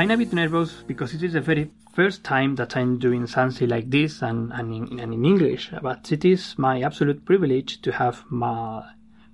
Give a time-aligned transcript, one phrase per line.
[0.00, 3.68] I'm a bit nervous because it is the very first time that I'm doing something
[3.68, 5.72] like this and, and, in, and in English.
[5.82, 8.82] But it is my absolute privilege to have my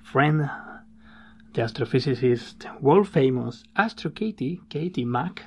[0.02, 0.50] friend,
[1.52, 5.44] the astrophysicist, world famous Astro Katie, Katie Mack,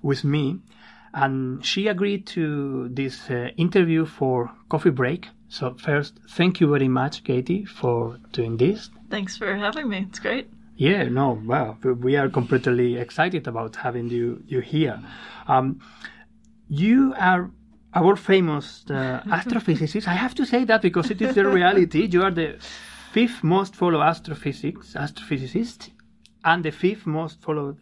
[0.00, 0.60] with me.
[1.12, 5.28] And she agreed to this uh, interview for coffee break.
[5.50, 8.88] So, first, thank you very much, Katie, for doing this.
[9.10, 10.06] Thanks for having me.
[10.08, 10.48] It's great.
[10.82, 14.98] Yeah, no, well, we are completely excited about having you you here.
[15.46, 15.78] Um,
[16.68, 17.50] you are
[17.94, 20.08] our famous uh, astrophysicist.
[20.08, 22.08] I have to say that because it is the reality.
[22.10, 22.58] You are the
[23.12, 25.90] fifth most followed astrophysics astrophysicist
[26.44, 27.76] and the fifth most followed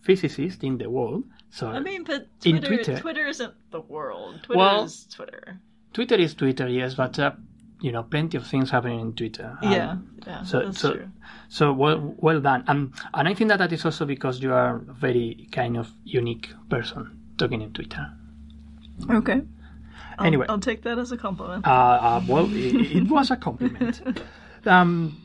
[0.00, 1.24] physicist in the world.
[1.50, 4.40] So I mean, but in Twitter, Twitter, Twitter isn't the world.
[4.44, 5.60] Twitter Well- is Twitter.
[5.92, 7.32] Twitter is Twitter, yes, but uh,
[7.80, 9.56] you know, plenty of things happening in Twitter.
[9.62, 11.08] Um, yeah, yeah, so that's so true.
[11.48, 14.76] so well well done and and i think that that is also because you are
[14.76, 18.12] a very kind of unique person talking in twitter
[19.08, 19.40] Okay.
[20.18, 20.44] I'll, Anyway.
[20.50, 21.66] I'll take that as a compliment.
[21.66, 24.02] uh, uh well it, it was a compliment
[24.66, 25.16] um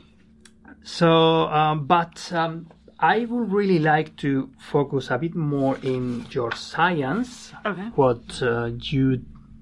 [0.84, 2.68] so um but um
[2.98, 7.90] I would really like to focus a bit more in your science, Okay.
[7.96, 9.20] what uh, you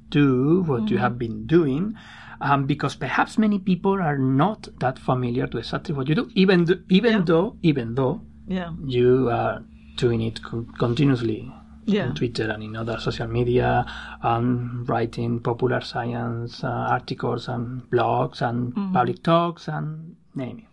[0.10, 1.98] do, what you have been doing,
[2.42, 6.66] um, because perhaps many people are not that familiar to exactly what you do, even
[6.66, 7.22] th- even Yeah.
[7.26, 9.64] though even though yeah, you are
[9.98, 11.52] doing it co- continuously
[11.86, 13.86] yeah, on Twitter and in other social media,
[14.22, 20.66] and writing popular science uh, articles and blogs and public talks and name it.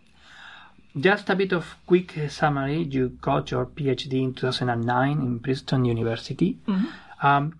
[1.01, 2.83] Just a bit of quick summary.
[2.83, 6.57] You got your PhD in 2009 in Princeton University.
[7.23, 7.57] Um,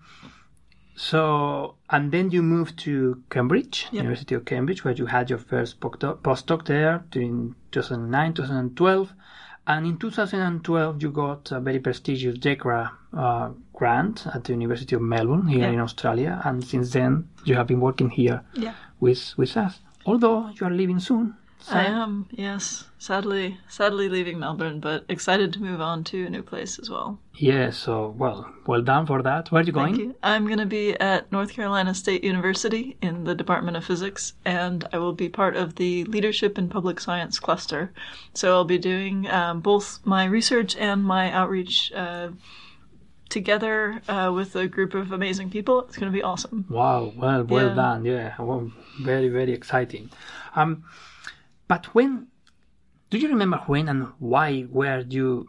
[1.10, 4.02] so, and then you moved to Cambridge, Yep.
[4.02, 9.12] University of Cambridge, where you had your first postdoc there during 2009, 2012.
[9.66, 15.02] And in 2012, you got a very prestigious DECRA uh, grant at the University of
[15.02, 15.72] Melbourne here Yeah.
[15.72, 16.40] in Australia.
[16.44, 18.74] And since then, you have been working here yeah.
[19.00, 19.80] with, with us.
[20.06, 21.34] Although you are leaving soon.
[21.70, 22.26] I am.
[22.30, 26.90] Yes, sadly, sadly leaving Melbourne, but excited to move on to a new place as
[26.90, 27.18] well.
[27.34, 29.50] Yeah, so, well, well done for that.
[29.50, 29.94] Where are you going?
[29.94, 30.14] Thank you.
[30.22, 34.86] I'm going to be at North Carolina State University in the Department of Physics, and
[34.92, 37.92] I will be part of the Leadership in Public Science cluster.
[38.34, 42.30] So I'll be doing um, both my research and my outreach uh,
[43.28, 45.80] together uh, with a group of amazing people.
[45.86, 46.66] It's going to be awesome.
[46.68, 47.74] Wow, well, well Yeah.
[47.74, 48.04] done.
[48.04, 48.70] Yeah, well,
[49.00, 50.10] very, very exciting.
[50.54, 50.84] Um,
[51.68, 52.28] but when
[53.10, 55.48] do you remember when and why were you?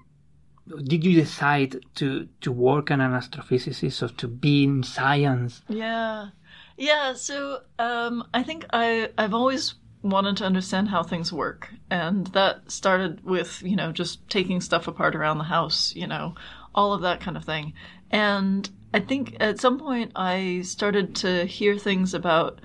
[0.86, 5.62] Did you decide to to work as an astrophysicist or to be in science?
[5.68, 6.30] Yeah.
[6.78, 11.74] Yeah, so um, I think I, I've always wanted to understand how things work.
[11.90, 16.36] And that started with, you know, just taking stuff apart around the house, you know,
[16.76, 17.74] all of that kind of thing.
[18.12, 22.60] And I think at some point I started to hear things about,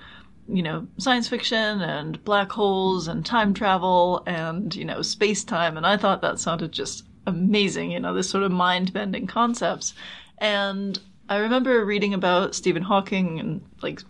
[0.51, 5.77] you know, science fiction and black holes and time travel and, you know, space time.
[5.77, 9.93] And I thought that sounded just amazing, you know, this sort of mind bending concepts.
[10.39, 10.99] And
[11.29, 14.01] I remember reading about Stephen Hawking and like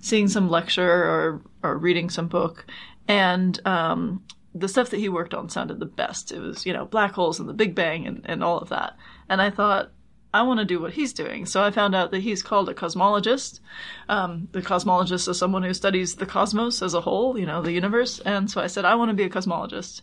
[0.00, 2.66] seeing some lecture or or reading some book,
[3.06, 6.32] and um, the stuff that he worked on sounded the best.
[6.32, 8.96] It was you know black holes and the Big Bang and, and all of that.
[9.28, 9.92] And I thought
[10.34, 11.46] I want to do what he's doing.
[11.46, 13.60] So I found out that he's called a cosmologist.
[14.08, 17.70] Um, the cosmologist is someone who studies the cosmos as a whole, you know, the
[17.70, 18.18] universe.
[18.18, 20.02] And so I said I want to be a cosmologist.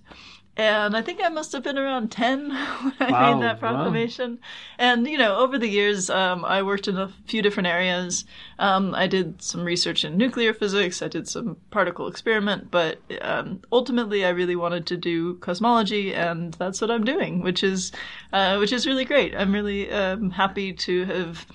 [0.58, 2.50] And I think I must have been around 10
[2.82, 3.60] when I Wow, made that wow.
[3.60, 4.40] proclamation.
[4.78, 8.26] And, you know, over the years, um, I worked in a few different areas.
[8.60, 13.62] Um, I did some research in nuclear physics, I did some particle experiment, but um,
[13.72, 17.92] ultimately I really wanted to do cosmology, and that's what I'm doing, which is,
[18.34, 19.34] uh, which is really great.
[19.36, 21.46] I'm really um, happy to have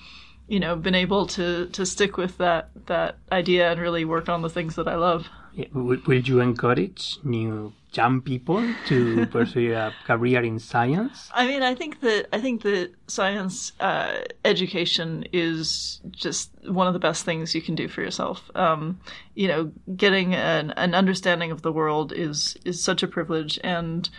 [0.49, 4.41] you know, been able to to stick with that that idea and really work on
[4.41, 5.27] the things that I love.
[5.73, 11.29] Will you encourage new young people to pursue a career in science?
[11.33, 16.93] I mean, I think that I think that science uh, education is just one of
[16.93, 18.51] the best things you can do for yourself.
[18.53, 18.99] Um,
[19.33, 24.09] you know, getting an, an understanding of the world is is such a privilege, and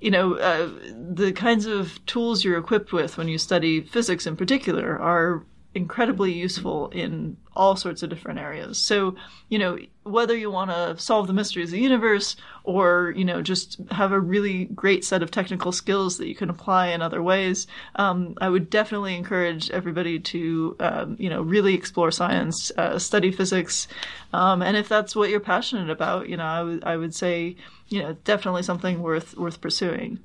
[0.00, 0.70] you know, uh,
[1.14, 5.44] the kinds of tools you're equipped with when you study physics, in particular, are
[5.74, 8.78] incredibly useful in all sorts of different areas.
[8.78, 9.16] So,
[9.48, 13.42] you know, whether you want to solve the mysteries of the universe or, you know,
[13.42, 17.22] just have a really great set of technical skills that you can apply in other
[17.22, 17.66] ways,
[17.96, 23.30] um, I would definitely encourage everybody to, um, you know, really explore science, uh, study
[23.30, 23.88] physics.
[24.32, 27.56] Um, and if that's what you're passionate about, you know, I would, say,
[27.88, 30.18] you know, definitely something worth, worth pursuing.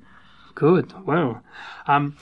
[0.54, 0.92] Good.
[1.06, 1.42] Well,
[1.86, 2.16] um,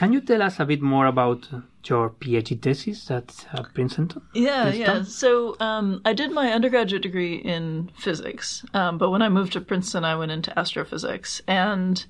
[0.00, 1.46] can you tell us a bit more about
[1.84, 4.08] your PhD thesis at uh, Princeton?
[4.32, 4.96] Yeah, Princeton?
[4.96, 5.02] yeah.
[5.02, 9.60] So um, I did my undergraduate degree in physics, um, but when I moved to
[9.60, 11.42] Princeton, I went into astrophysics.
[11.46, 12.02] And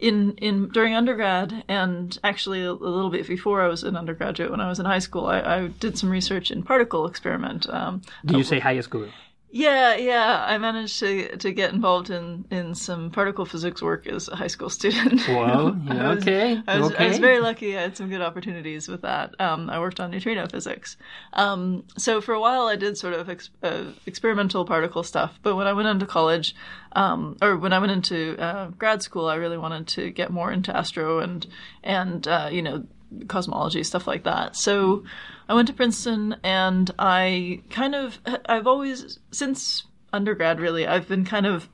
[0.00, 4.50] in in during undergrad, and actually a, a little bit before I was an undergraduate,
[4.50, 7.70] when I was in high school, I, I did some research in particle experiment.
[7.70, 9.06] Um, Do you say high school?
[9.50, 10.44] Yeah, yeah.
[10.46, 14.46] I managed to to get involved in in some particle physics work as a high
[14.48, 15.26] school student.
[15.84, 17.76] Yeah, I was, okay, I was, I was very lucky.
[17.76, 19.34] I had some good opportunities with that.
[19.40, 20.96] Um, I worked on neutrino physics.
[21.32, 25.38] Um, so for a while, I did sort of ex- uh, experimental particle stuff.
[25.42, 26.54] But when I went into college,
[26.92, 30.52] um, or when I went into uh, grad school, I really wanted to get more
[30.52, 31.46] into astro and
[31.82, 32.84] and uh, you know
[33.26, 34.56] cosmology stuff like that.
[34.56, 35.04] So
[35.48, 41.24] I went to Princeton, and I kind of I've always since undergrad really I've been
[41.24, 41.68] kind of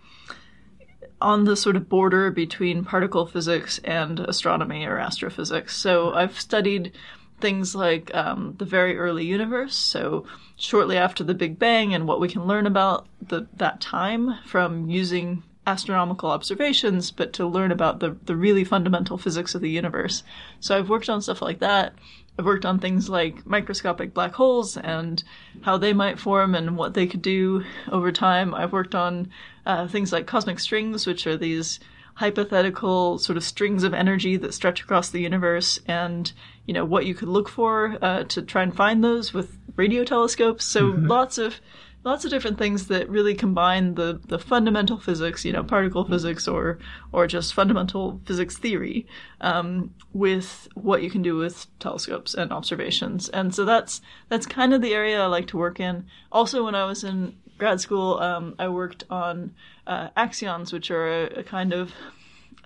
[1.20, 5.76] on the sort of border between particle physics and astronomy or astrophysics.
[5.76, 6.92] So I've studied
[7.40, 10.26] things like um, the very early universe, so
[10.56, 14.88] shortly after the Big Bang, and what we can learn about the, that time from
[14.88, 20.22] using astronomical observations, but to learn about the, the really fundamental physics of the universe.
[20.60, 21.94] So I've worked on stuff like that.
[22.38, 25.22] I've worked on things like microscopic black holes and
[25.62, 28.54] how they might form and what they could do over time.
[28.54, 29.30] I've worked on
[29.64, 31.78] uh, things like cosmic strings, which are these
[32.14, 36.32] hypothetical sort of strings of energy that stretch across the universe, and
[36.66, 40.04] you know what you could look for uh, to try and find those with radio
[40.04, 40.64] telescopes.
[40.64, 41.60] So lots of
[42.04, 46.46] lots of different things that really combine the the fundamental physics, you know, particle physics
[46.46, 46.78] or
[47.12, 49.06] or just fundamental physics theory,
[49.40, 53.28] um, with what you can do with telescopes and observations.
[53.30, 56.06] And so that's that's kind of the area I like to work in.
[56.30, 59.54] Also, when I was in grad school, um, I worked on
[59.86, 61.92] uh, axions, which are a, a kind of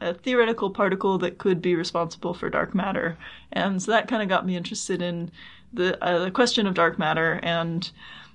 [0.00, 3.16] a theoretical particle that could be responsible for dark matter,
[3.52, 5.30] and so that kind of got me interested in
[5.72, 7.90] the uh, the question of dark matter and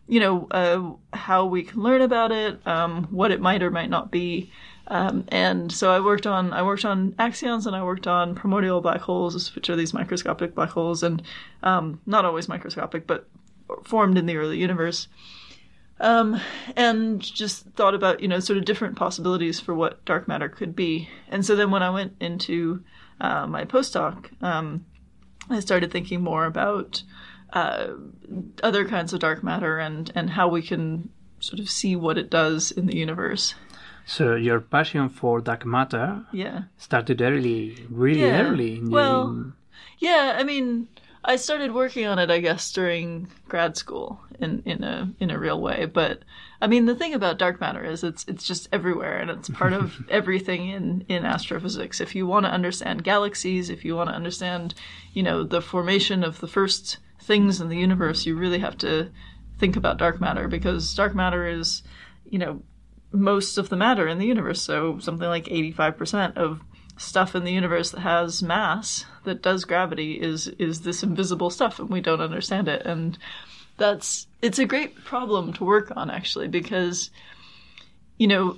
[0.07, 3.89] you know uh, how we can learn about it, um, what it might or might
[3.89, 4.51] not be.
[4.87, 8.81] Um, and so I worked on I worked on axions and I worked on primordial
[8.81, 11.21] black holes, which are these microscopic black holes, and
[11.61, 13.27] um, not always microscopic, but
[13.83, 15.07] formed in the early universe.
[15.99, 16.41] Um,
[16.75, 20.75] and just thought about you know sort of different possibilities for what dark matter could
[20.75, 21.07] be.
[21.29, 22.83] And so then when I went into
[23.21, 24.85] uh, my postdoc, um,
[25.49, 27.03] I started thinking more about
[27.53, 27.87] uh,
[28.63, 31.09] other kinds of dark matter and and how we can
[31.39, 33.55] sort of see what it does in the universe.
[34.05, 36.63] So your passion for dark matter Yeah.
[36.77, 38.41] started early, really Yeah.
[38.43, 38.77] early.
[38.77, 39.53] In Well, the,
[39.99, 40.87] Yeah, I mean,
[41.25, 45.39] I started working on it, I guess, during grad school in in a in a
[45.39, 45.85] real way.
[45.85, 46.19] But
[46.61, 49.73] I mean, the thing about dark matter is it's it's just everywhere, and it's part
[49.73, 52.01] of everything in in astrophysics.
[52.01, 54.73] If you want to understand galaxies, if you want to understand,
[55.13, 59.09] you know, the formation of the first things in the universe, you really have to
[59.57, 61.83] think about dark matter because dark matter is,
[62.29, 62.61] you know,
[63.11, 64.61] most of the matter in the universe.
[64.61, 66.61] So something like 85% of
[66.97, 71.79] stuff in the universe that has mass that does gravity is is this invisible stuff
[71.79, 72.85] and we don't understand it.
[72.85, 73.17] And
[73.77, 77.09] that's it's a great problem to work on actually because
[78.17, 78.57] you know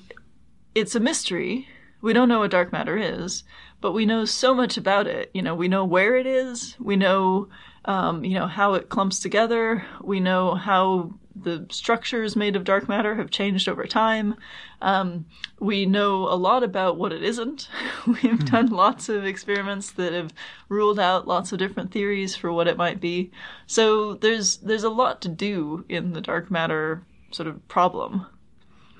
[0.73, 1.67] it's a mystery.
[2.01, 3.43] We don't know what dark matter is
[3.81, 5.29] but we know so much about it.
[5.33, 6.75] You know we know where it is.
[6.79, 7.49] We know
[7.85, 12.87] um, you know how it clumps together we know how the structures made of dark
[12.87, 14.35] matter have changed over time.
[14.81, 15.25] Um,
[15.59, 17.67] we know a lot about what it isn't.
[18.07, 20.33] We've done lots of experiments that have
[20.69, 23.31] ruled out lots of different theories for what it might be.
[23.67, 28.27] So there's there's a lot to do in the dark matter sort of problem.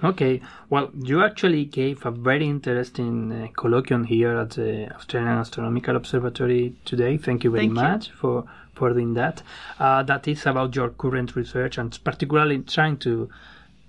[0.03, 5.95] Okay, well, you actually gave a very interesting uh, colloquium here at the Australian Astronomical
[5.95, 7.17] Observatory today.
[7.17, 7.83] Thank you very Thank you.
[7.83, 8.43] much for
[8.75, 9.41] for doing that.
[9.79, 13.29] Uh, that is about your current research and particularly trying to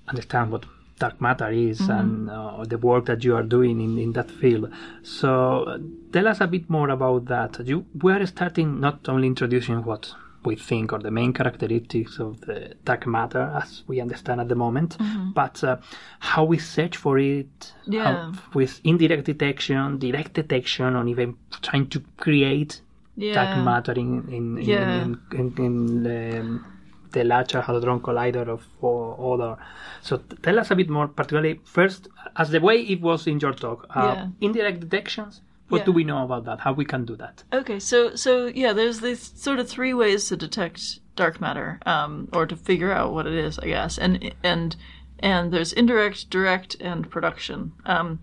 [0.08, 0.64] understand what
[0.98, 1.90] dark matter is Mm-hmm.
[2.00, 4.72] and uh, the work that you are doing in, in that field.
[5.02, 5.78] So, uh,
[6.12, 7.60] tell us a bit more about that.
[7.66, 10.14] You we are starting not only introducing what
[10.44, 14.54] we think are the main characteristics of the dark matter as we understand at the
[14.54, 14.96] moment,
[15.34, 15.76] but uh,
[16.20, 17.72] how we search for it
[18.04, 18.58] how- Mm-hmm.
[18.58, 22.80] With indirect detection, direct detection, or even trying to create
[23.16, 23.34] Yeah.
[23.34, 25.02] dark matter in in, in, Yeah.
[25.02, 26.60] in, in, in the,
[27.12, 29.56] the Larger Hadron Collider of or other.
[30.02, 33.40] So t- tell us a bit more, particularly first, as the way it was in
[33.40, 34.28] your talk, uh, Yeah.
[34.40, 35.40] indirect detections.
[35.68, 36.60] What do we know about that?
[36.60, 37.42] How we can do that?
[37.52, 42.28] Okay, so so yeah, there's these sort of three ways to detect dark matter, um,
[42.32, 44.76] or to figure out what it is, I guess, and and
[45.18, 47.72] and there's indirect, direct, and production.
[47.84, 48.20] Um,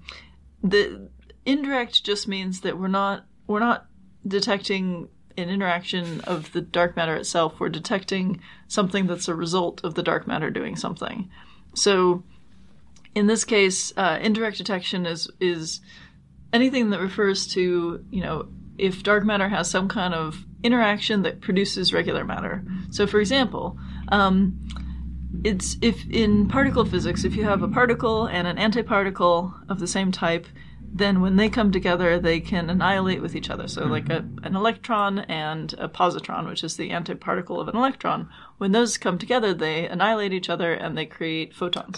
[0.63, 1.09] the
[1.45, 3.87] indirect just means that we're not we're not
[4.27, 7.59] detecting an interaction of the dark matter itself.
[7.59, 11.29] We're detecting something that's a result of the dark matter doing something.
[11.73, 12.23] So
[13.15, 15.81] in this case, uh, indirect detection is is
[16.51, 21.41] anything that refers to you know if dark matter has some kind of interaction that
[21.41, 22.63] produces regular matter.
[22.89, 23.77] So, for example,
[24.09, 24.59] um,
[25.43, 29.87] it's if in particle physics, if you have a particle and an antiparticle of the
[29.87, 30.47] same type,
[30.95, 33.67] then when they come together, they can annihilate with each other.
[33.67, 34.37] So, like mm-hmm.
[34.43, 38.29] a, an electron and a positron, which is the antiparticle of an electron,
[38.63, 41.97] when those come together, they annihilate each other and they create photons.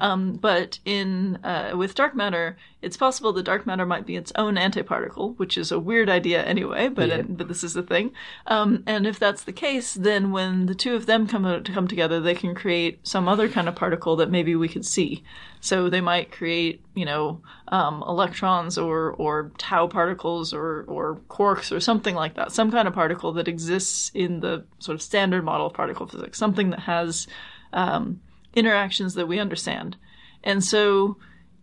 [0.00, 4.32] Um, but in uh, with dark matter, it's possible that dark matter might be its
[4.34, 6.88] own antiparticle, which is a weird idea anyway.
[6.88, 7.22] But Yeah.
[7.22, 8.10] but this is the thing.
[8.48, 11.86] Um, and if that's the case, then when the two of them come to come
[11.86, 15.22] together, they can create some other kind of particle that maybe we could see.
[15.60, 21.70] So they might create, you know, um, electrons or or tau particles or or quarks
[21.70, 22.50] or something like that.
[22.50, 26.38] Some kind of particle that exists in the sort of standard model of particle physics.
[26.38, 27.26] Something that has
[27.72, 28.20] um,
[28.54, 29.96] interactions that we understand.
[30.42, 31.16] And so,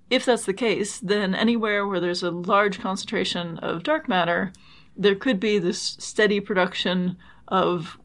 [0.09, 4.51] if that's the case, then anywhere where there's a large concentration of dark matter,
[4.95, 7.17] there could be this steady production
[7.47, 7.99] of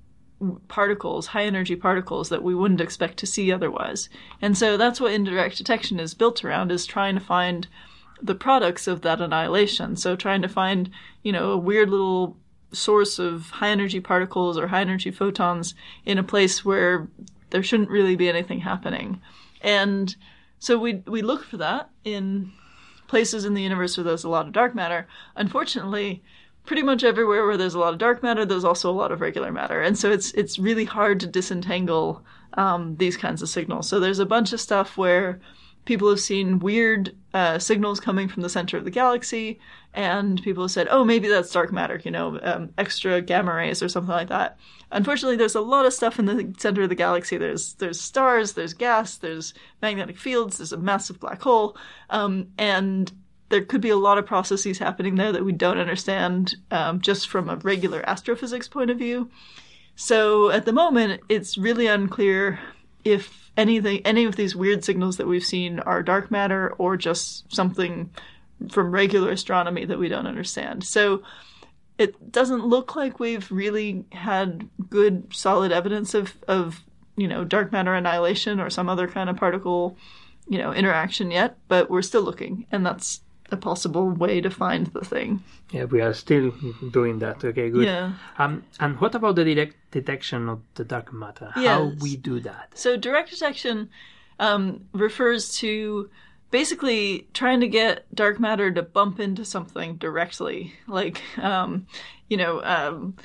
[0.69, 4.11] particles, high energy particles that we wouldn't expect to see otherwise.
[4.43, 7.66] And so that's what indirect detection is built around is trying to find
[8.21, 9.97] the products of that annihilation.
[9.97, 10.90] So trying to find,
[11.23, 12.37] you know, a weird little
[12.75, 17.09] source of high energy particles or high energy photons in a place where
[17.50, 19.21] there shouldn't really be anything happening.
[19.61, 20.14] And
[20.59, 22.52] so we we look for that in
[23.07, 25.07] places in the universe where there's a lot of dark matter.
[25.37, 26.23] Unfortunately,
[26.66, 29.21] pretty much everywhere where there's a lot of dark matter, there's also a lot of
[29.21, 33.88] regular matter, and so it's it's really hard to disentangle um, these kinds of signals.
[33.88, 35.40] So there's a bunch of stuff where
[35.85, 39.59] people have seen weird uh, signals coming from the center of the galaxy,
[39.93, 43.83] and people have said, "Oh, maybe that's dark matter," you know, um, extra gamma rays
[43.83, 44.59] or something like that.
[44.91, 47.37] Unfortunately, there's a lot of stuff in the center of the galaxy.
[47.37, 51.76] There's there's stars, there's gas, there's magnetic fields, there's a massive black hole,
[52.11, 53.12] um, and
[53.49, 57.29] there could be a lot of processes happening there that we don't understand um, just
[57.29, 59.31] from a regular astrophysics point of view.
[59.97, 62.59] So at the moment, it's really unclear
[63.04, 67.52] if anything, any of these weird signals that we've seen are dark matter or just
[67.52, 68.11] something
[68.70, 70.84] from regular astronomy that we don't understand.
[70.84, 71.23] So
[71.99, 76.82] it doesn't look like we've really had good, solid evidence of, of
[77.16, 79.96] you know, dark matter annihilation or some other kind of particle,
[80.49, 83.20] you know, interaction yet, but we're still looking, and that's
[83.54, 85.42] a possible way to find the thing.
[85.70, 86.52] Yeah, we are still
[86.92, 87.44] doing that.
[87.44, 87.87] Okay, good.
[87.87, 88.12] Yeah.
[88.38, 91.50] Um, and what about the direct detection of the dark matter?
[91.54, 92.73] How we do that?
[92.75, 93.88] So direct detection
[94.38, 96.11] um, refers to
[96.50, 100.75] basically trying to get dark matter to bump into something directly.
[100.87, 101.87] Like, um,
[102.28, 103.16] you know, um,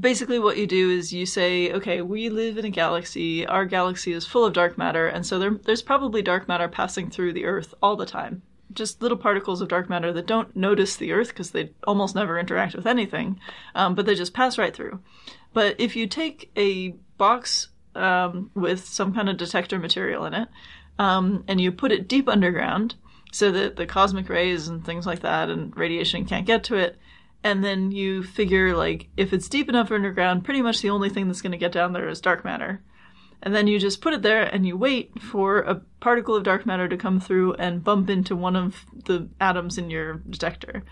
[0.00, 3.46] basically what you do is you say, okay, we live in a galaxy.
[3.46, 7.10] Our galaxy is full of dark matter, and so there, there's probably dark matter passing
[7.10, 8.42] through the Earth all the time.
[8.72, 12.38] Just little particles of dark matter that don't notice the Earth because they almost never
[12.38, 13.40] interact with anything,
[13.74, 15.00] um, but they just pass right through.
[15.52, 20.48] But if you take a box um, with some kind of detector material in it,
[20.98, 22.94] um, and you put it deep underground
[23.32, 26.98] so that the cosmic rays and things like that and radiation can't get to it,
[27.42, 31.26] and then you figure like if it's deep enough underground, pretty much the only thing
[31.26, 32.82] that's going to get down there is dark matter.
[33.42, 36.66] And then you just put it there and you wait for a particle of dark
[36.66, 40.82] matter to come through and bump into one of the atoms in your detector.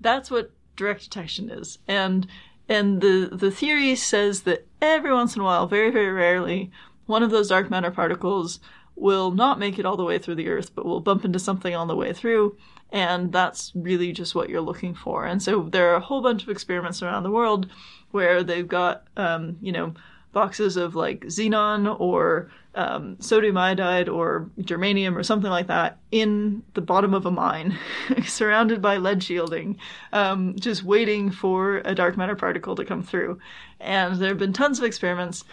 [0.00, 1.78] That's what direct detection is.
[1.86, 2.26] And
[2.68, 6.70] and the the theory says that every once in a while, very very rarely,
[7.06, 8.60] one of those dark matter particles
[8.96, 11.74] will not make it all the way through the Earth, but will bump into something
[11.74, 12.56] on the way through.
[12.92, 15.24] And that's really just what you're looking for.
[15.24, 17.68] And so there are a whole bunch of experiments around the world
[18.10, 19.94] where they've got, um, you know,
[20.32, 26.62] boxes of like xenon or um, sodium iodide or germanium or something like that in
[26.74, 27.76] the bottom of a mine,
[28.24, 29.76] surrounded by lead shielding,
[30.12, 33.38] um, just waiting for a dark matter particle to come through.
[33.80, 35.44] And there have been tons of experiments.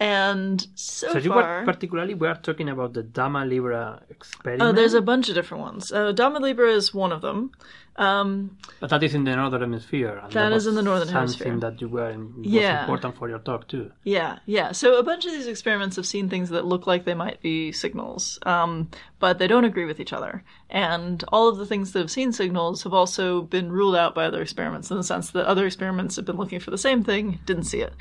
[0.00, 4.62] And so, So you far, were particularly we are talking about the Dama Libra experiment.
[4.62, 5.92] oh, there's a bunch of different ones.
[5.92, 7.52] Uh, Dama Libra is one of them.
[7.96, 10.18] Um, but that is in the northern hemisphere.
[10.20, 11.56] And That is in the northern something hemisphere.
[11.70, 12.80] that you were was Yeah.
[12.80, 13.92] important for your talk too.
[14.02, 14.72] Yeah, yeah.
[14.72, 17.70] So a bunch of these experiments have seen things that look like they might be
[17.70, 18.88] signals, um,
[19.20, 20.42] but they don't agree with each other.
[20.70, 24.24] And all of the things that have seen signals have also been ruled out by
[24.24, 27.38] other experiments in the sense that other experiments have been looking for the same thing,
[27.46, 27.92] didn't see it.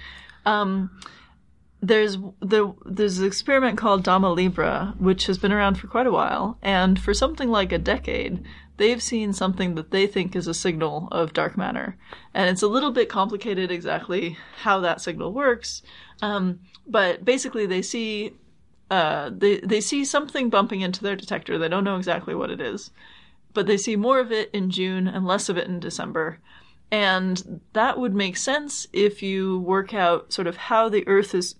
[0.43, 0.89] Um,
[1.83, 6.11] there's the there's an experiment called Dama Libra, which has been around for quite a
[6.11, 8.41] while, and for something like a decade,
[8.77, 11.97] they've seen something that they think is a signal of dark matter,
[12.33, 15.83] and it's a little bit complicated exactly how that signal works,
[16.21, 18.31] um, but basically they see
[18.89, 21.57] uh, they they see something bumping into their detector.
[21.57, 22.91] They don't know exactly what it is,
[23.53, 26.39] but they see more of it in June and less of it in December.
[26.91, 31.55] And that would make sense if you work out sort of how the Earth is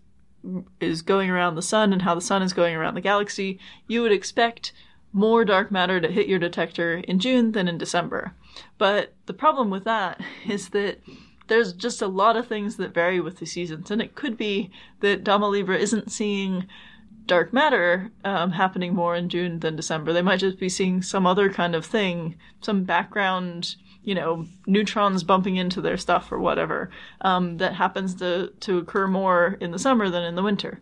[0.80, 3.60] is going around the sun and how the sun is going around the galaxy.
[3.88, 4.74] You would expect
[5.12, 8.34] more dark matter to hit your detector in June than in December.
[8.78, 11.00] But the problem with that is that
[11.48, 14.72] there's just a lot of things that vary with the seasons, and it could be
[15.02, 16.68] that Dama Libra isn't seeing
[17.26, 20.14] dark matter um, happening more in June than December.
[20.14, 25.24] They might just be seeing some other kind of thing, some background, you know, neutrons
[25.24, 26.90] bumping into their stuff or whatever
[27.22, 30.82] um, that happens to to occur more in the summer than in the winter.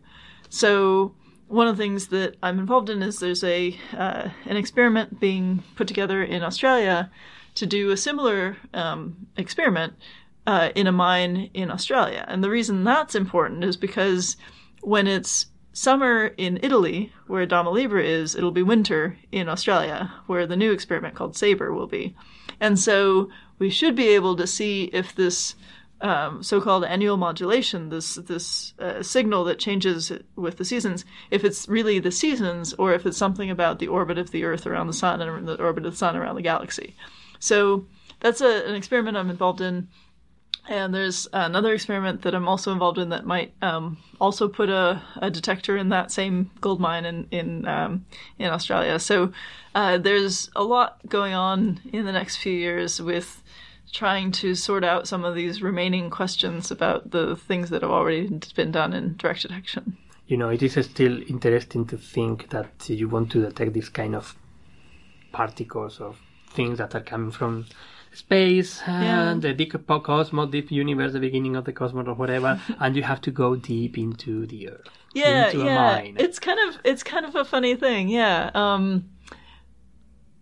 [0.49, 1.15] So
[1.47, 5.63] one of the things that I'm involved in is there's a uh, an experiment being
[5.75, 7.11] put together in Australia
[7.55, 9.93] to do a similar um, experiment
[10.47, 12.25] uh, in a mine in Australia.
[12.27, 14.37] And the reason that's important is because
[14.81, 20.45] when it's summer in Italy, where Dama Libra is, it'll be winter in Australia, where
[20.45, 22.15] the new experiment called Sabre will be.
[22.59, 25.55] And so we should be able to see if this
[26.01, 31.67] um, so-called annual modulation, this this uh, signal that changes with the seasons, if it's
[31.67, 34.93] really the seasons or if it's something about the orbit of the Earth around the
[34.93, 36.95] Sun and the orbit of the Sun around the galaxy.
[37.39, 37.85] So
[38.19, 39.87] that's a, an experiment I'm involved in.
[40.71, 45.01] And there's another experiment that I'm also involved in that might um, also put a,
[45.17, 48.05] a detector in that same gold mine in in um,
[48.39, 48.97] in Australia.
[48.97, 49.33] So
[49.75, 53.43] uh, there's a lot going on in the next few years with
[53.91, 58.29] trying to sort out some of these remaining questions about the things that have already
[58.55, 59.97] been done in direct detection.
[60.27, 64.15] You know, it is still interesting to think that you want to detect this kind
[64.15, 64.37] of
[65.33, 66.15] particles or
[66.53, 67.65] things that are coming from
[68.13, 69.31] space Yeah.
[69.31, 73.03] and the deep cosmos, deep universe, the beginning of the cosmos or whatever, and you
[73.03, 74.87] have to go deep into the earth.
[75.13, 76.15] yeah into a yeah mine.
[76.19, 79.03] it's kind of it's kind of a funny thing yeah um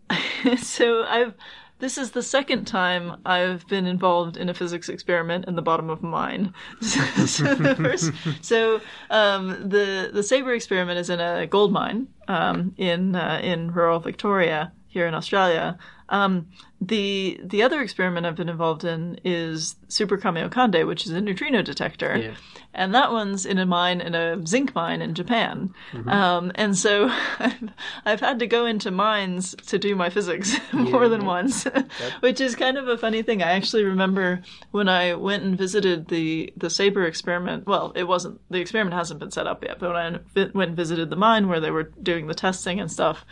[0.57, 1.33] so i've
[1.79, 5.89] this is the second time I've been involved in a physics experiment in the bottom
[5.89, 6.53] of a mine.
[6.81, 8.11] so the first,
[8.45, 13.71] so um, the the Sabre experiment is in a gold mine um, in uh, in
[13.71, 15.77] rural Victoria here in Australia.
[16.09, 16.47] Um,
[16.81, 21.61] the the other experiment I've been involved in is Super Kamiokande, which is a neutrino
[21.61, 22.35] detector, Yeah.
[22.73, 25.73] and that one's in a mine in a zinc mine in Japan.
[26.07, 27.69] Um, and so I've,
[28.05, 31.65] I've had to go into mines to do my physics more than once,
[32.21, 33.43] which is kind of a funny thing.
[33.43, 34.41] I actually remember
[34.71, 37.67] when I went and visited the the Sabre experiment.
[37.67, 39.97] Well, it wasn't the experiment hasn't been set up yet, but when
[40.35, 43.25] I went and visited the mine where they were doing the testing and stuff.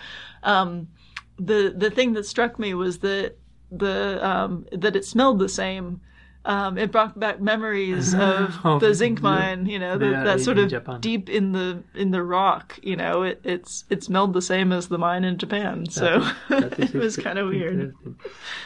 [0.44, 0.90] Um,
[1.38, 3.36] the the thing that struck me was that
[3.72, 6.02] the um, that it smelled the same.
[6.46, 10.40] Um, it brought back memories of Of the zinc mine, you know, that, yeah, that
[10.40, 11.02] sort of Japan.
[11.02, 12.80] deep in the in the rock.
[12.82, 16.80] You know, it, it's it smelled the same as the mine in Japan, so That
[16.80, 17.94] is it was kind of weird.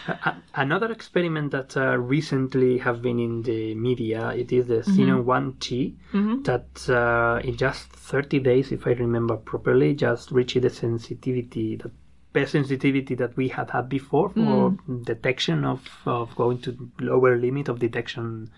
[0.08, 5.02] a- Another experiment that uh, recently have been in the media, it is the Mm-hmm.
[5.02, 10.70] Xenon 1T that uh, in just 30 days, if I remember properly, just reached the
[10.70, 11.90] sensitivity, the
[12.34, 15.06] best sensitivity that we had had before for Mm.
[15.06, 18.50] detection of, of going to lower limit of detection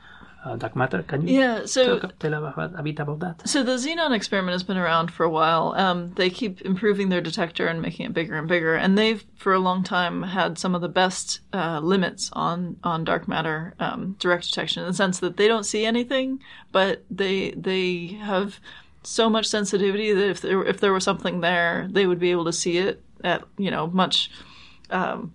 [0.46, 1.02] uh, dark matter.
[1.04, 3.48] Can you Yeah, so talk, tell about, a bit about that?
[3.48, 5.74] So the xenon experiment has been around for a while.
[5.78, 9.54] Um, they keep improving their detector and making it bigger and bigger, and they've for
[9.54, 14.18] a long time had some of the best uh, limits on on dark matter um,
[14.20, 16.42] direct detection in the sense that they don't see anything,
[16.74, 18.60] but they they have
[19.04, 22.46] so much sensitivity that if there if there were something there, they would be able
[22.46, 24.30] to see it at you know much.
[24.90, 25.34] Um,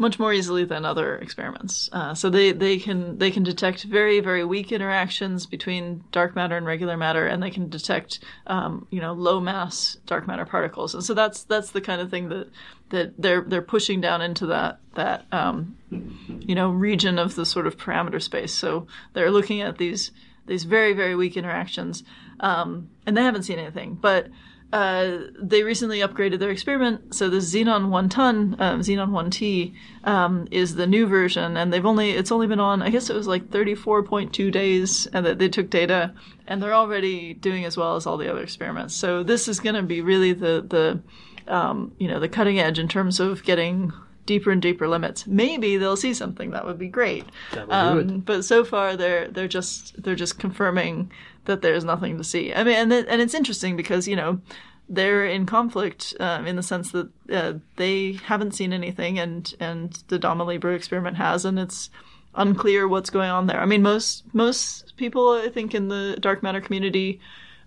[0.00, 1.90] much more easily than other experiments.
[1.92, 6.56] Uh, so they, they can they can detect very very weak interactions between dark matter
[6.56, 10.94] and regular matter, and they can detect um, you know low mass dark matter particles.
[10.94, 12.48] And so that's that's the kind of thing that
[12.88, 17.66] that they're they're pushing down into that that um, you know region of the sort
[17.66, 18.54] of parameter space.
[18.54, 20.12] So they're looking at these
[20.46, 22.04] these very very weak interactions,
[22.40, 24.28] um, and they haven't seen anything, but
[24.72, 27.14] uh, they recently upgraded their experiment.
[27.14, 31.72] So the Xenon one ton, um, Xenon one T, um, is the new version, and
[31.72, 32.82] they've only it's only been on.
[32.82, 36.14] I guess it was like thirty four point two days, and that they took data,
[36.46, 38.94] and they're already doing as well as all the other experiments.
[38.94, 42.78] So this is going to be really the the um, you know the cutting edge
[42.78, 43.92] in terms of getting
[44.26, 45.26] deeper and deeper limits.
[45.26, 47.24] Maybe they'll see something that would be great.
[47.52, 51.10] Would Um, but so far they're they're just they're just confirming
[51.44, 52.52] that there's nothing to see.
[52.52, 54.40] I mean, and it, and it's interesting because you know
[54.88, 59.92] they're in conflict um, in the sense that uh, they haven't seen anything, and and
[60.08, 61.90] the Dama Libra experiment has, and it's
[62.34, 63.60] unclear what's going on there.
[63.60, 67.20] I mean, most most people I think in the dark matter community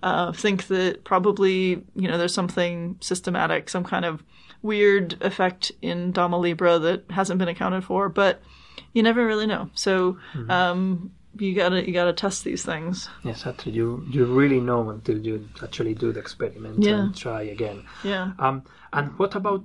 [0.04, 4.24] uh, think that probably you know there's something systematic, some kind of
[4.62, 8.42] weird effect in Dama Libra that hasn't been accounted for, but
[8.94, 9.70] you never really know.
[9.74, 10.18] So
[10.50, 13.10] um, you gotta you gotta test these things.
[13.26, 13.72] Exactly.
[13.72, 17.00] You you really know until you actually do the experiment Yeah.
[17.00, 17.86] and try again.
[18.04, 19.64] Yeah, Um, and what about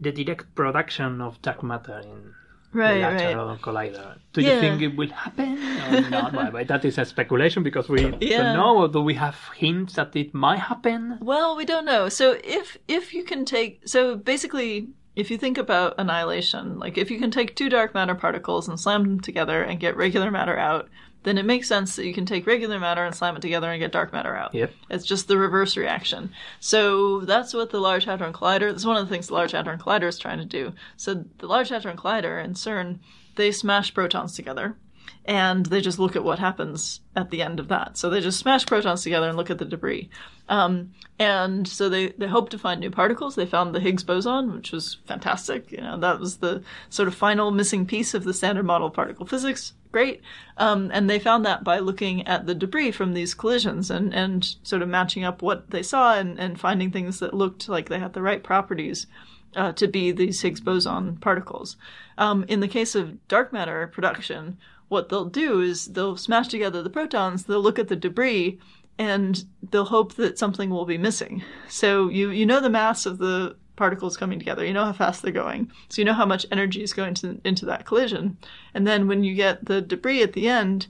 [0.00, 2.34] the direct production of dark matter in
[2.72, 3.62] right, the Large right.
[3.62, 4.18] Collider?
[4.34, 5.56] Do you think it will happen
[5.94, 6.32] or not?
[6.34, 8.42] well, that is a speculation because we Yeah.
[8.42, 8.76] don't know.
[8.82, 11.18] Or do we have hints that it might happen?
[11.22, 12.08] Well, we don't know.
[12.10, 17.10] So if if you can take so basically if you think about annihilation, like if
[17.10, 20.58] you can take two dark matter particles and slam them together and get regular matter
[20.58, 20.90] out,
[21.26, 23.80] then it makes sense that you can take regular matter and slam it together and
[23.80, 24.54] get dark matter out.
[24.54, 24.72] Yep.
[24.90, 26.30] It's just the reverse reaction.
[26.60, 29.80] So that's what the Large Hadron Collider, that's one of the things the Large Hadron
[29.80, 30.72] Collider is trying to do.
[30.96, 33.00] So the Large Hadron Collider and CERN,
[33.34, 34.76] they smash protons together
[35.26, 37.98] and they just look at what happens at the end of that.
[37.98, 40.08] So they just smash protons together and look at the debris.
[40.48, 43.34] Um, and so they, they hope to find new particles.
[43.34, 45.72] They found the Higgs boson, which was fantastic.
[45.72, 48.94] You know, that was the sort of final missing piece of the standard model of
[48.94, 49.72] particle physics.
[49.90, 50.20] Great.
[50.58, 54.44] Um, and they found that by looking at the debris from these collisions and, and
[54.62, 57.98] sort of matching up what they saw and, and finding things that looked like they
[57.98, 59.06] had the right properties
[59.56, 61.76] uh, to be these Higgs boson particles.
[62.18, 64.58] Um, in the case of dark matter production,
[64.88, 68.58] what they'll do is they'll smash together the protons, they'll look at the debris,
[68.98, 71.42] and they'll hope that something will be missing.
[71.68, 75.22] So you you know the mass of the particles coming together, you know how fast
[75.22, 78.38] they're going, so you know how much energy is going to, into that collision,
[78.74, 80.86] and then when you get the debris at the end,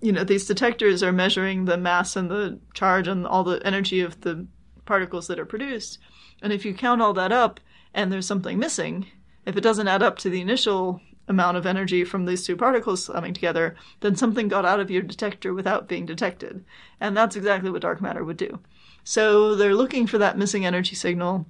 [0.00, 4.00] you know these detectors are measuring the mass and the charge and all the energy
[4.00, 4.46] of the
[4.84, 5.98] particles that are produced,
[6.42, 7.60] and if you count all that up
[7.94, 9.06] and there's something missing,
[9.46, 11.00] if it doesn't add up to the initial
[11.32, 15.02] amount of energy from these two particles slamming together, then something got out of your
[15.02, 16.64] detector without being detected.
[17.00, 18.60] And that's exactly what dark matter would do.
[19.02, 21.46] So they're looking for that missing energy signal.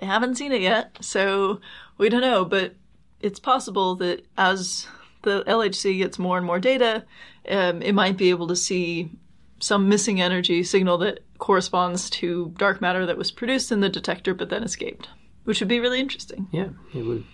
[0.00, 1.60] They haven't seen it yet, so
[1.98, 2.74] we don't know, but
[3.20, 4.86] it's possible that as
[5.22, 7.04] the LHC gets more and more data,
[7.48, 9.10] um, it might be able to see
[9.60, 14.34] some missing energy signal that corresponds to dark matter that was produced in the detector
[14.34, 15.08] but then escaped,
[15.44, 16.48] which would be really interesting.
[16.52, 17.24] Yeah, it would.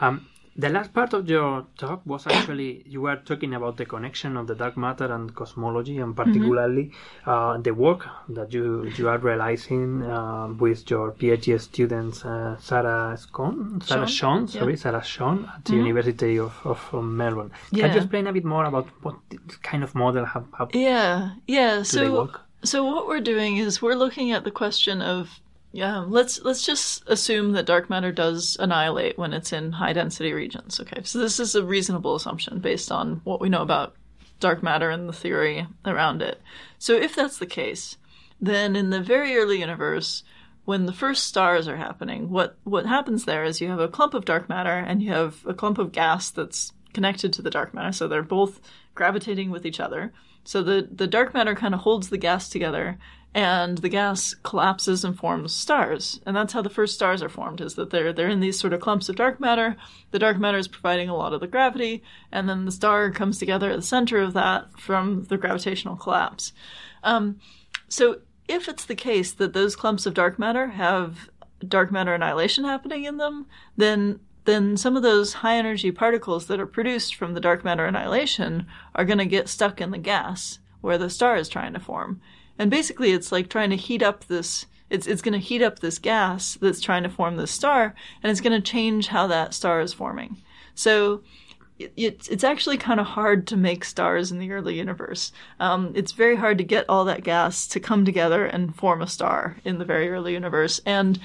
[0.00, 0.26] Um,
[0.58, 4.48] the last part of your talk was actually you were talking about the connection of
[4.48, 6.90] the dark matter and cosmology, and particularly
[7.26, 13.16] uh, the work that you you are realizing uh, with your PhD students, uh, Sarah
[13.16, 14.78] Scone, Sarah Schon, sorry, yeah.
[14.78, 17.52] Sarah Schon at the University of, of Melbourne.
[17.70, 19.16] Can you explain a bit more about what
[19.62, 21.82] kind of model have, have Yeah, yeah.
[21.84, 22.30] So,
[22.64, 25.40] so what we're doing is we're looking at the question of,
[25.78, 30.32] yeah, let's let's just assume that dark matter does annihilate when it's in high density
[30.32, 30.80] regions.
[30.80, 33.94] Okay, so this is a reasonable assumption based on what we know about
[34.40, 36.42] dark matter and the theory around it.
[36.80, 37.96] So if that's the case,
[38.40, 40.24] then in the very early universe,
[40.64, 44.14] when the first stars are happening, what what happens there is you have a clump
[44.14, 47.72] of dark matter and you have a clump of gas that's connected to the dark
[47.72, 48.60] matter, so they're both
[48.96, 50.12] gravitating with each other.
[50.42, 52.98] So the the dark matter kind of holds the gas together,
[53.34, 56.20] and the gas collapses and forms stars.
[56.24, 58.72] And that's how the first stars are formed: is that they're they're in these sort
[58.72, 59.76] of clumps of dark matter.
[60.10, 63.38] The dark matter is providing a lot of the gravity, and then the star comes
[63.38, 66.52] together at the center of that from the gravitational collapse.
[67.02, 67.40] Um,
[67.88, 71.28] so if it's the case that those clumps of dark matter have
[71.66, 76.58] dark matter annihilation happening in them, then then some of those high energy particles that
[76.58, 80.58] are produced from the dark matter annihilation are going to get stuck in the gas
[80.80, 82.20] where the star is trying to form.
[82.58, 84.66] And basically, it's like trying to heat up this.
[84.90, 88.30] It's it's going to heat up this gas that's trying to form this star, and
[88.30, 90.38] it's going to change how that star is forming.
[90.74, 91.22] So
[91.78, 95.32] it's it's actually kind of hard to make stars in the early universe.
[95.60, 99.06] Um, it's very hard to get all that gas to come together and form a
[99.06, 100.80] star in the very early universe.
[100.84, 101.20] And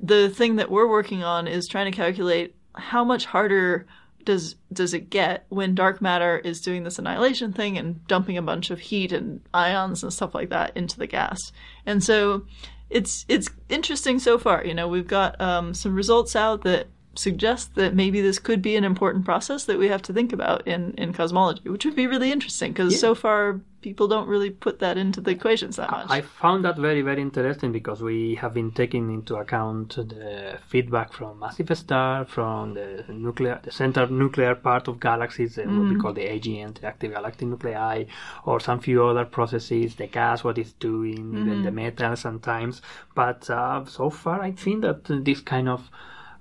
[0.00, 3.86] the thing that we're working on is trying to calculate how much harder
[4.24, 8.42] does does it get when dark matter is doing this annihilation thing and dumping a
[8.42, 11.38] bunch of heat and ions and stuff like that into the gas.
[11.86, 12.44] And so
[12.90, 14.64] it's it's interesting so far.
[14.64, 18.76] You know, we've got um, some results out that suggest that maybe this could be
[18.76, 22.06] an important process that we have to think about in, in cosmology, which would be
[22.06, 22.98] really interesting because yeah.
[22.98, 26.10] so far people don't really put that into the equations that much.
[26.10, 31.12] I found that very, very interesting because we have been taking into account the feedback
[31.12, 35.66] from massive star, from the nuclear, the center nuclear part of galaxies, mm.
[35.66, 36.00] what we mm-hmm.
[36.00, 38.04] call the AGN, the active galactic nuclei,
[38.44, 41.40] or some few other processes, the gas, what it's doing, mm.
[41.40, 41.76] even the mm-hmm.
[41.76, 42.82] metals sometimes.
[43.14, 45.90] But uh, so far, I think that this kind of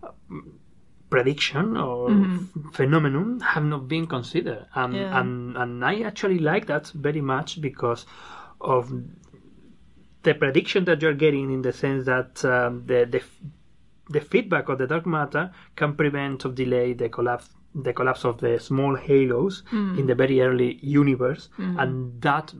[0.04, 0.10] uh,
[1.10, 2.70] prediction or mm-hmm.
[2.70, 5.20] phenomenon have not been considered and, yeah.
[5.20, 8.06] and and I actually like that very much because
[8.60, 8.92] of
[10.24, 13.22] the prediction that you're getting in the sense that um, the, the
[14.10, 18.40] the feedback of the dark matter can prevent or delay the collapse the collapse of
[18.40, 20.00] the small halos mm.
[20.00, 21.82] in the very early universe mm.
[21.82, 22.54] and that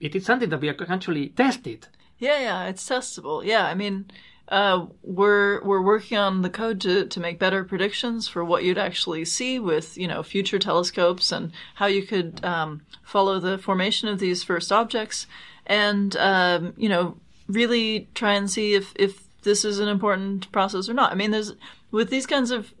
[0.00, 3.74] it is something that we can actually test it yeah yeah it's testable yeah i
[3.74, 4.06] mean
[4.48, 8.78] uh, we're we're working on the code to, to make better predictions for what you'd
[8.78, 14.08] actually see with you know future telescopes and how you could um, follow the formation
[14.08, 15.26] of these first objects
[15.66, 17.16] and um, you know
[17.48, 21.12] really try and see if if this is an important process or not.
[21.12, 21.54] I mean, there's
[21.90, 22.74] with these kinds of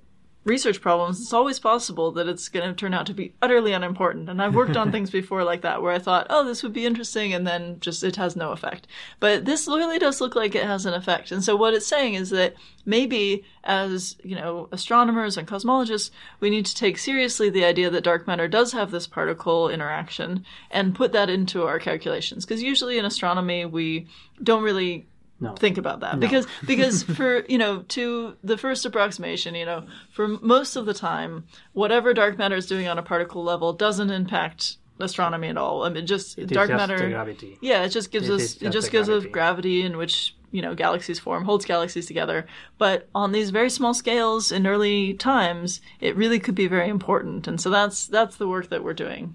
[0.46, 4.30] research problems, it's always possible that it's going to turn out to be utterly unimportant.
[4.30, 6.86] And I've worked on things before like that where I thought, oh, this would be
[6.86, 8.86] interesting, and then just it has no effect.
[9.18, 11.32] But this really does look like it has an effect.
[11.32, 12.54] And so what it's saying is that
[12.84, 18.04] maybe as, you know, astronomers and cosmologists, we need to take seriously the idea that
[18.04, 22.46] dark matter does have this particle interaction and put that into our calculations.
[22.46, 24.06] Because usually in astronomy, we
[24.42, 25.06] don't really
[25.40, 25.54] no.
[25.54, 26.20] think about that no.
[26.20, 30.94] because because for you know to the first approximation you know for most of the
[30.94, 35.84] time whatever dark matter is doing on a particle level doesn't impact astronomy at all
[35.84, 37.58] i mean just it dark just matter gravity.
[37.60, 39.28] yeah it just gives it us just it just gives gravity.
[39.28, 42.46] us gravity in which you know galaxies form holds galaxies together
[42.78, 47.46] but on these very small scales in early times it really could be very important
[47.46, 49.34] and so that's that's the work that we're doing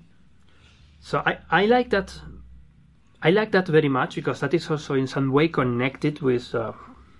[1.00, 2.20] so i i like that
[3.23, 6.73] I like that very much because that is also in some way connected with uh,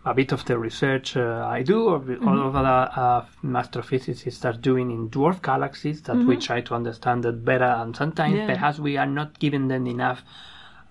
[0.04, 2.28] a bit of the research uh, I do, or mm-hmm.
[2.28, 6.28] all of the uh, astrophysicists are doing in dwarf galaxies that mm-hmm.
[6.28, 8.48] we try to understand that better, and sometimes yeah.
[8.48, 10.24] perhaps we are not giving them enough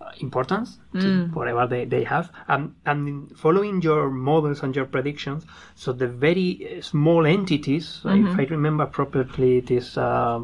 [0.00, 1.34] uh, importance to mm.
[1.34, 2.30] whatever they, they have.
[2.46, 5.44] Um, and following your models and your predictions,
[5.74, 8.28] so the very uh, small entities, mm-hmm.
[8.28, 10.38] if I remember properly, it is uh,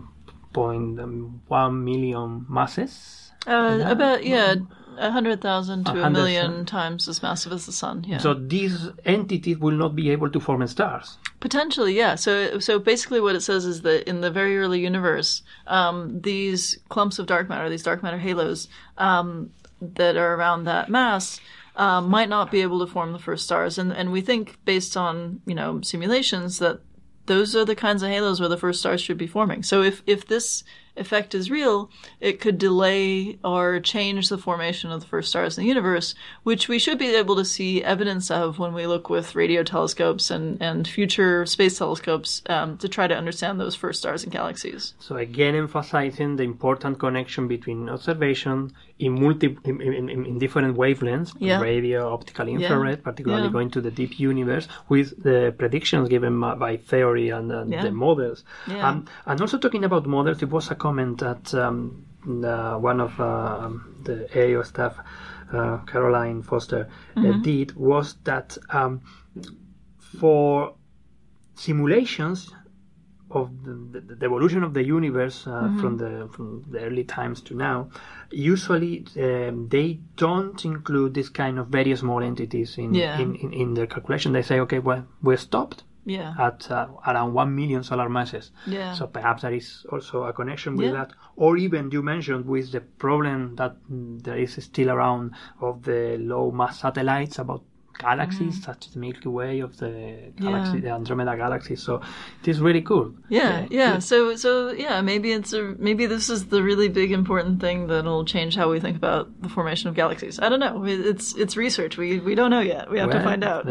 [0.52, 4.56] point um, one million masses uh, about yeah,
[4.98, 8.04] a hundred thousand to a, million times as massive as the sun.
[8.06, 8.18] Yeah.
[8.18, 11.18] So these entities will not be able to form stars.
[11.40, 12.14] Potentially, yeah.
[12.14, 16.78] So so basically, what it says is that in the very early universe, um, these
[16.88, 21.40] clumps of dark matter, these dark matter halos um, that are around that mass.
[21.78, 24.96] Um, might not be able to form the first stars, and and we think based
[24.96, 26.80] on you know simulations that
[27.26, 29.62] those are the kinds of halos where the first stars should be forming.
[29.62, 30.64] So if if this
[30.96, 35.62] effect is real, it could delay or change the formation of the first stars in
[35.62, 39.34] the universe, which we should be able to see evidence of when we look with
[39.34, 44.22] radio telescopes and, and future space telescopes um, to try to understand those first stars
[44.22, 44.94] and galaxies.
[44.98, 51.34] So again, emphasizing the important connection between observation in multi in, in, in different wavelengths,
[51.38, 51.60] yeah.
[51.60, 53.04] radio, optical, infrared, yeah.
[53.04, 53.52] particularly yeah.
[53.52, 58.44] going to the deep universe with the predictions given by theory and, and the models.
[58.68, 62.06] Um, and also talking about models, it was a comment that um,
[62.44, 63.70] the, one of uh,
[64.04, 64.94] the AO staff,
[65.52, 66.82] uh, Caroline Foster,
[67.16, 67.42] uh, mm-hmm.
[67.42, 69.00] did was that um,
[69.98, 70.74] for
[71.54, 72.52] simulations
[73.30, 75.80] of the, the, the, evolution of the universe uh, mm-hmm.
[75.80, 77.88] from the from the early times to now,
[78.30, 83.18] usually um, they don't include this kind of very small entities in, yeah.
[83.18, 84.32] in, in, in their calculation.
[84.32, 86.34] They say, okay, well, we're stopped yeah.
[86.38, 88.52] at uh, around 1 million solar masses.
[88.66, 88.94] Yeah.
[88.94, 90.92] So perhaps there is also a connection with yeah.
[90.92, 91.12] that.
[91.34, 96.16] Or even you mentioned with the problem that mm, there is still around of the
[96.18, 97.64] low mass satellites, about
[97.98, 101.76] galaxies, such as the Milky Way of the galaxy, the Andromeda galaxy.
[101.76, 102.00] So
[102.42, 103.14] it is really cool.
[103.28, 103.98] Yeah, yeah.
[103.98, 108.24] So, so yeah, maybe it's a maybe this is the really big important thing that'll
[108.24, 110.38] change how we think about the formation of galaxies.
[110.40, 110.84] I don't know.
[110.84, 111.96] It's it's research.
[111.96, 112.90] We we don't know yet.
[112.90, 113.66] We have Well, to find out.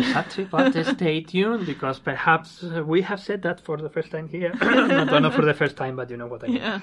[0.51, 4.53] But stay tuned because perhaps uh, we have said that for the first time here.
[4.61, 6.57] not, not for the first time, but you know what I mean.
[6.57, 6.79] Yeah.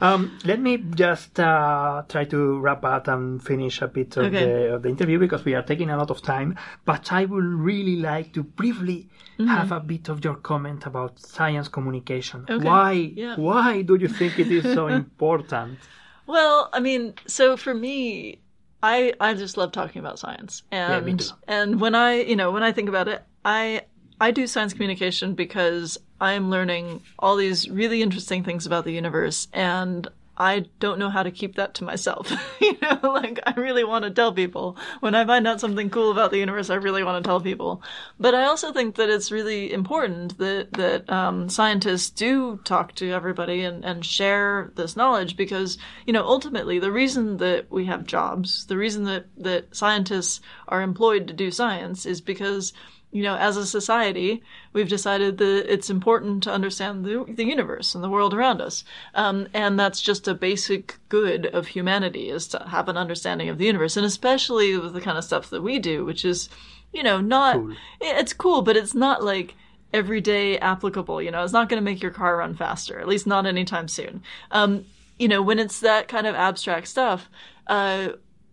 [0.00, 4.44] Um, let me just uh, try to wrap up and finish a bit of, Okay.
[4.44, 6.56] the, of the interview because we are taking a lot of time.
[6.88, 9.46] But I would really like to briefly mm-hmm.
[9.46, 12.46] have a bit of your comment about science communication.
[12.48, 12.64] Okay.
[12.64, 12.92] Why?
[12.92, 13.36] Yeah.
[13.36, 15.80] Why do you think it is so important?
[16.26, 18.38] Well, I mean, so for me,
[18.82, 21.34] I I just love talking about science, and too.
[21.46, 23.82] and when I you know when I think about it, I
[24.18, 29.46] I do science communication because I'm learning all these really interesting things about the universe,
[29.52, 32.30] and I don't know how to keep that to myself.
[32.60, 36.12] you know, like I really want to tell people when I find out something cool
[36.12, 36.70] about the universe.
[36.70, 37.82] I really want to tell people,
[38.20, 43.10] but I also think that it's really important that that um, scientists do talk to
[43.10, 48.06] everybody and and share this knowledge because you know ultimately the reason that we have
[48.06, 52.72] jobs, the reason that that scientists are employed to do science is because
[53.10, 54.42] you know, as a society,
[54.74, 58.84] we've decided that it's important to understand the, the universe and the world around us.
[59.14, 63.56] Um, and that's just a basic good of humanity is to have an understanding of
[63.56, 63.96] the universe.
[63.96, 66.50] And especially with the kind of stuff that we do, which is,
[66.92, 67.58] you know, not,
[68.00, 69.54] it's cool, but it's not like
[69.94, 71.22] everyday applicable.
[71.22, 73.88] You know, it's not going to make your car run faster, at least not anytime
[73.88, 74.22] soon.
[74.50, 74.84] Um,
[75.18, 77.30] you know, when it's that kind of abstract stuff,
[77.68, 78.10] uh,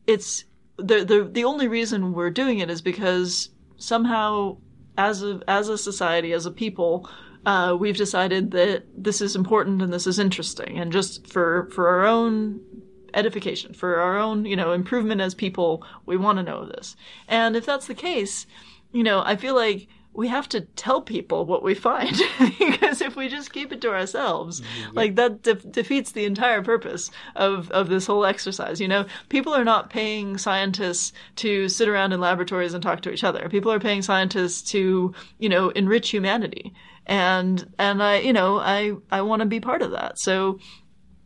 [0.07, 0.45] it's,
[0.77, 3.49] the, the, the only reason we're doing it is because
[3.86, 4.58] somehow
[4.98, 7.10] as a as a society as a people
[7.45, 10.80] uh, we've decided that this is important and this is interesting.
[10.80, 12.60] And just for for our own
[13.13, 16.95] edification for our own you know improvement as people we want to know this.
[17.28, 18.45] And if that's the case
[18.95, 22.19] you know i feel like we have to tell people what we find.
[22.60, 26.62] Because if we just keep it to ourselves mm-hmm, like that de- defeats the entire
[26.62, 29.06] purpose of of this whole exercise you know?
[29.30, 33.49] People are not paying scientists to sit around in laboratories and talk to each other.
[33.49, 36.73] People are paying scientists to you know enrich humanity.
[37.08, 40.19] And and i you know i i want to be part of that.
[40.19, 40.60] So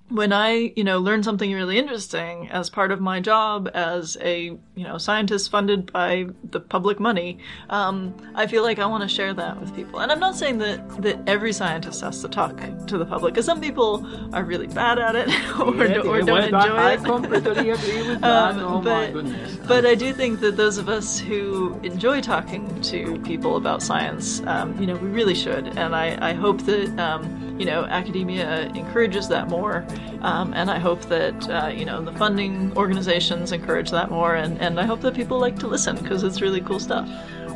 [0.10, 4.46] when I, you know, learn something really interesting as part of my job as a,
[4.76, 7.38] you know, scientist funded by the public money,
[7.70, 10.00] um, I feel like I want to share that with people.
[10.00, 13.46] And I'm not saying that that every scientist has to talk to the public, because
[13.46, 15.28] some people are really bad at it
[15.60, 17.04] or, Yeah, or don't I- enjoy I it.
[17.04, 18.52] completely agree with that.
[18.56, 19.58] Um, oh my but, goodness.
[19.68, 24.42] but I do think that those of us who enjoy talking to people about science,
[24.48, 25.68] um, you know, we really should.
[25.78, 29.86] And I, I hope that, um, you know, academia encourages that more.
[30.22, 34.36] Um, and I hope that, uh, you know, the funding organizations encourage that more.
[34.36, 37.08] And, and I hope that people like to listen because it's really cool stuff.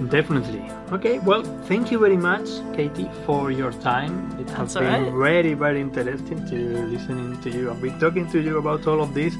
[0.09, 0.63] Definitely.
[0.91, 4.31] Okay, well, thank you very much, Katie, for your time.
[4.39, 5.13] It has That's been right.
[5.13, 9.13] very, very interesting to listening to you and be talking to you about all of
[9.13, 9.35] this.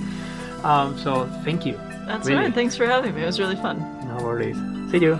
[0.64, 1.80] Um, so thank you.
[2.06, 2.44] That's Really.
[2.44, 2.54] right.
[2.54, 3.24] Thanks for having me.
[3.24, 3.80] It was really fun.
[4.08, 4.58] No worries.
[4.92, 5.20] See you.